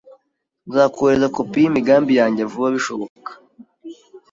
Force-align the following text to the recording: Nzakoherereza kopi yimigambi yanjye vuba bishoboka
Nzakoherereza 0.67 1.33
kopi 1.35 1.57
yimigambi 1.63 2.13
yanjye 2.19 2.41
vuba 2.51 2.67
bishoboka 2.75 3.31